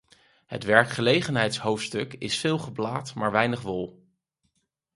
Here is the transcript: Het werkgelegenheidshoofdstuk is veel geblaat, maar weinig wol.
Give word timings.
Het 0.45 0.63
werkgelegenheidshoofdstuk 0.63 2.13
is 2.13 2.39
veel 2.39 2.57
geblaat, 2.57 3.13
maar 3.13 3.31
weinig 3.31 3.61
wol. 3.61 4.03